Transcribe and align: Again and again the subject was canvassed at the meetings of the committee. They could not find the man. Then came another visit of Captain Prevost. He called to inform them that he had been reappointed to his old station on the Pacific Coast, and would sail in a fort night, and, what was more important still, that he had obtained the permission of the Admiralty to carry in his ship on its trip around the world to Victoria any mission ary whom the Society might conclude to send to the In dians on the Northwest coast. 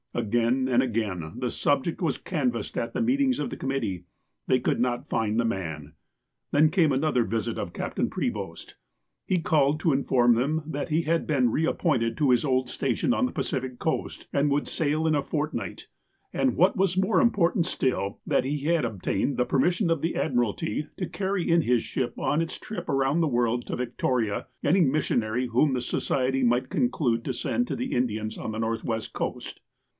Again 0.15 0.67
and 0.67 0.83
again 0.83 1.33
the 1.37 1.51
subject 1.51 2.01
was 2.01 2.17
canvassed 2.17 2.75
at 2.77 2.93
the 2.93 3.01
meetings 3.01 3.39
of 3.39 3.49
the 3.49 3.55
committee. 3.55 4.03
They 4.47 4.59
could 4.59 4.79
not 4.79 5.07
find 5.07 5.39
the 5.39 5.45
man. 5.45 5.93
Then 6.51 6.69
came 6.69 6.91
another 6.91 7.23
visit 7.23 7.57
of 7.59 7.71
Captain 7.71 8.09
Prevost. 8.09 8.75
He 9.25 9.39
called 9.39 9.79
to 9.81 9.93
inform 9.93 10.33
them 10.33 10.63
that 10.65 10.89
he 10.89 11.03
had 11.03 11.25
been 11.27 11.51
reappointed 11.51 12.17
to 12.17 12.31
his 12.31 12.43
old 12.43 12.67
station 12.67 13.13
on 13.13 13.25
the 13.25 13.31
Pacific 13.31 13.77
Coast, 13.79 14.27
and 14.33 14.49
would 14.49 14.67
sail 14.67 15.05
in 15.07 15.15
a 15.15 15.21
fort 15.23 15.53
night, 15.53 15.87
and, 16.33 16.57
what 16.57 16.75
was 16.75 16.97
more 16.97 17.21
important 17.21 17.65
still, 17.65 18.19
that 18.25 18.43
he 18.43 18.61
had 18.65 18.83
obtained 18.83 19.37
the 19.37 19.45
permission 19.45 19.89
of 19.89 20.01
the 20.01 20.15
Admiralty 20.15 20.87
to 20.97 21.07
carry 21.07 21.47
in 21.49 21.61
his 21.61 21.83
ship 21.83 22.17
on 22.19 22.41
its 22.41 22.57
trip 22.57 22.89
around 22.89 23.21
the 23.21 23.27
world 23.29 23.65
to 23.67 23.77
Victoria 23.77 24.47
any 24.61 24.81
mission 24.81 25.23
ary 25.23 25.45
whom 25.47 25.71
the 25.73 25.81
Society 25.81 26.43
might 26.43 26.69
conclude 26.69 27.23
to 27.23 27.31
send 27.31 27.65
to 27.67 27.77
the 27.77 27.93
In 27.95 28.07
dians 28.07 28.37
on 28.37 28.51
the 28.51 28.59
Northwest 28.59 29.13
coast. 29.13 29.61